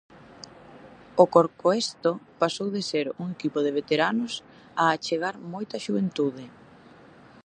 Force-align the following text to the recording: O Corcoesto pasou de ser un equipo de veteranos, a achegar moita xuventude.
O 1.23 1.25
Corcoesto 1.35 2.11
pasou 2.41 2.67
de 2.75 2.81
ser 2.89 3.05
un 3.21 3.27
equipo 3.37 3.59
de 3.65 3.75
veteranos, 3.79 4.33
a 4.81 4.83
achegar 4.95 5.35
moita 5.53 5.81
xuventude. 5.85 6.45